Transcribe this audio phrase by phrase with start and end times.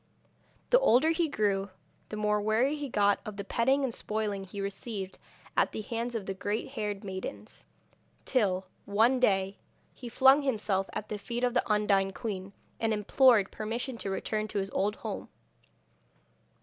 [0.71, 1.69] The older he grew
[2.09, 5.19] the more weary he got of the petting and spoiling he received
[5.55, 7.67] at the hands of the green haired maidens,
[8.25, 9.59] till, one day,
[9.93, 14.47] he flung himself at the feet of the Undine queen, and implored permission to return
[14.47, 15.29] to his old home.